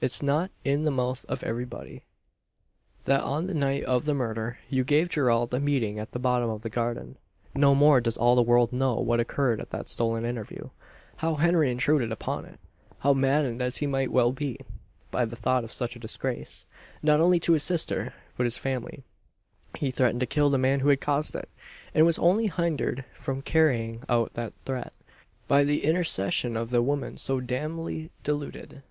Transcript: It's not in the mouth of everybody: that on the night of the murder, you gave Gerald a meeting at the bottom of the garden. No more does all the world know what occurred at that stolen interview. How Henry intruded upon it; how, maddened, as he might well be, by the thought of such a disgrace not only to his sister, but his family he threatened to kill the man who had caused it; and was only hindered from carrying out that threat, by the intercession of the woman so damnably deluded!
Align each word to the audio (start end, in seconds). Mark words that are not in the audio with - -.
It's 0.00 0.22
not 0.22 0.50
in 0.64 0.84
the 0.84 0.90
mouth 0.90 1.26
of 1.28 1.44
everybody: 1.44 2.02
that 3.04 3.20
on 3.20 3.48
the 3.48 3.52
night 3.52 3.82
of 3.82 4.06
the 4.06 4.14
murder, 4.14 4.58
you 4.70 4.82
gave 4.82 5.10
Gerald 5.10 5.52
a 5.52 5.60
meeting 5.60 5.98
at 5.98 6.12
the 6.12 6.18
bottom 6.18 6.48
of 6.48 6.62
the 6.62 6.70
garden. 6.70 7.18
No 7.54 7.74
more 7.74 8.00
does 8.00 8.16
all 8.16 8.34
the 8.34 8.40
world 8.42 8.72
know 8.72 8.94
what 8.94 9.20
occurred 9.20 9.60
at 9.60 9.68
that 9.68 9.90
stolen 9.90 10.24
interview. 10.24 10.70
How 11.16 11.34
Henry 11.34 11.70
intruded 11.70 12.10
upon 12.12 12.46
it; 12.46 12.58
how, 13.00 13.12
maddened, 13.12 13.60
as 13.60 13.76
he 13.76 13.86
might 13.86 14.10
well 14.10 14.32
be, 14.32 14.56
by 15.10 15.26
the 15.26 15.36
thought 15.36 15.64
of 15.64 15.70
such 15.70 15.94
a 15.94 15.98
disgrace 15.98 16.64
not 17.02 17.20
only 17.20 17.38
to 17.40 17.52
his 17.52 17.62
sister, 17.62 18.14
but 18.38 18.44
his 18.44 18.56
family 18.56 19.04
he 19.76 19.90
threatened 19.90 20.20
to 20.20 20.26
kill 20.26 20.48
the 20.48 20.56
man 20.56 20.80
who 20.80 20.88
had 20.88 21.02
caused 21.02 21.36
it; 21.36 21.50
and 21.94 22.06
was 22.06 22.18
only 22.18 22.46
hindered 22.46 23.04
from 23.12 23.42
carrying 23.42 24.02
out 24.08 24.32
that 24.32 24.54
threat, 24.64 24.96
by 25.46 25.62
the 25.62 25.84
intercession 25.84 26.56
of 26.56 26.70
the 26.70 26.80
woman 26.80 27.18
so 27.18 27.38
damnably 27.38 28.08
deluded! 28.24 28.82